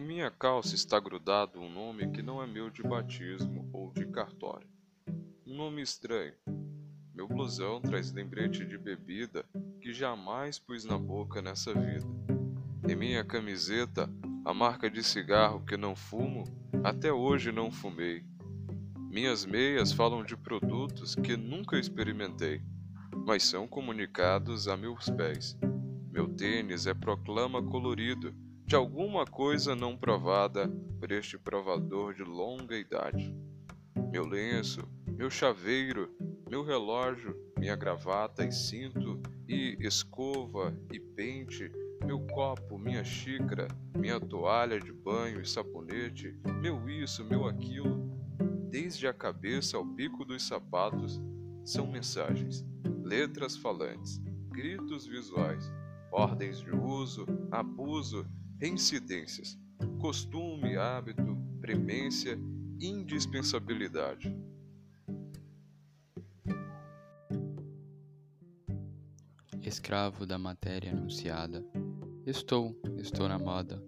[0.00, 4.66] minha calça está grudado um nome que não é meu de batismo ou de cartório.
[5.46, 6.34] Um nome estranho.
[7.14, 9.44] Meu blusão traz lembrete de bebida
[9.80, 12.06] que jamais pus na boca nessa vida.
[12.88, 14.10] Em minha camiseta,
[14.44, 16.44] a marca de cigarro que não fumo,
[16.82, 18.24] até hoje não fumei.
[19.10, 22.62] Minhas meias falam de produtos que nunca experimentei,
[23.24, 25.56] mas são comunicados a meus pés.
[26.10, 30.68] Meu tênis é proclama colorido de alguma coisa não provada
[30.98, 33.34] por este provador de longa idade.
[34.10, 36.10] Meu lenço, meu chaveiro,
[36.48, 41.70] meu relógio, minha gravata e cinto, e escova e pente
[42.04, 47.98] meu copo, minha xícara, minha toalha de banho e sabonete, meu isso, meu aquilo,
[48.70, 51.20] desde a cabeça ao bico dos sapatos,
[51.64, 52.62] são mensagens,
[53.02, 54.18] letras falantes,
[54.50, 55.72] gritos visuais,
[56.12, 58.26] ordens de uso, abuso,
[58.58, 59.58] reincidências,
[60.00, 62.38] costume, hábito, premência,
[62.80, 64.34] indispensabilidade.
[69.62, 71.64] Escravo da matéria anunciada
[72.26, 73.82] Estou, estou na moda.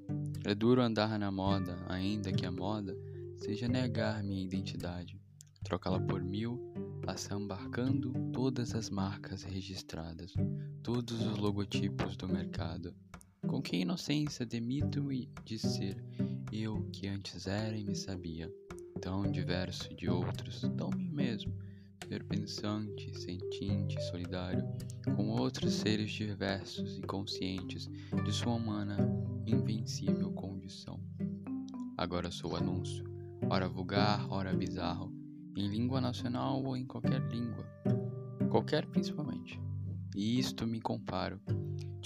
[0.44, 2.94] É duro andar na moda, ainda que a moda
[3.34, 5.18] seja negar minha identidade,
[5.64, 6.60] trocá-la por mil,
[7.06, 10.34] assambarcando todas as marcas registradas,
[10.82, 12.94] todos os logotipos do mercado.
[13.42, 16.02] Com que inocência demito-me de ser
[16.52, 18.52] eu que antes era e me sabia,
[19.00, 21.52] tão diverso de outros, tão mim mesmo,
[22.08, 24.64] ser pensante, sentiente, solidário
[25.14, 27.88] com outros seres diversos e conscientes
[28.24, 28.96] de sua humana,
[29.46, 31.00] invencível condição.
[31.96, 33.04] Agora sou anúncio,
[33.48, 35.12] ora vulgar, ora bizarro,
[35.56, 37.66] em língua nacional ou em qualquer língua,
[38.50, 39.60] qualquer principalmente.
[40.14, 41.40] E isto me comparo,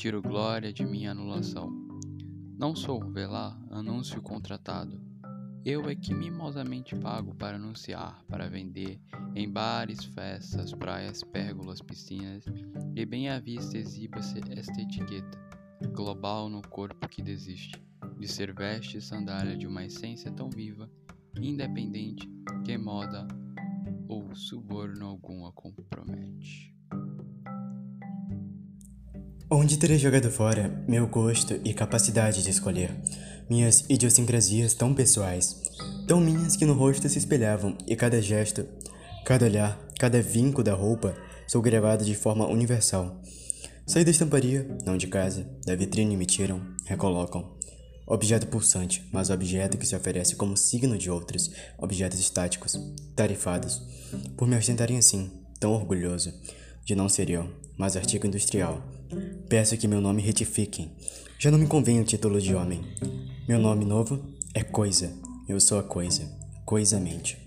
[0.00, 1.70] tiro glória de minha anulação.
[2.56, 4.98] Não sou, vê lá, anúncio contratado,
[5.62, 8.98] eu é que mimosamente pago para anunciar, para vender,
[9.34, 12.46] em bares, festas, praias, pérgolas, piscinas,
[12.96, 15.38] e bem à vista exiba-se esta etiqueta,
[15.94, 17.78] global no corpo que desiste,
[18.18, 20.90] de ser veste e sandália de uma essência tão viva,
[21.38, 22.26] independente,
[22.64, 23.28] que moda
[24.08, 26.79] ou suborno algum a compromete.
[29.52, 32.94] Onde terei jogado fora meu gosto e capacidade de escolher
[33.48, 35.60] minhas idiosincrasias tão pessoais,
[36.06, 38.64] tão minhas que no rosto se espelhavam, e cada gesto,
[39.26, 41.16] cada olhar, cada vinco da roupa
[41.48, 43.20] sou gravado de forma universal.
[43.84, 47.58] Saí da estamparia, não de casa, da vitrine me tiram, recolocam.
[48.06, 52.78] Objeto pulsante, mas objeto que se oferece como signo de outros, objetos estáticos,
[53.16, 53.82] tarifados,
[54.36, 55.28] por me ostentarem assim,
[55.58, 56.32] tão orgulhoso
[56.90, 58.82] de não ser eu, mas artigo industrial.
[59.48, 60.90] Peço que meu nome retifiquem.
[61.38, 62.80] Já não me convém o título de homem.
[63.46, 64.20] Meu nome novo
[64.52, 65.12] é Coisa.
[65.48, 66.28] Eu sou a coisa.
[66.64, 67.38] Coisamente.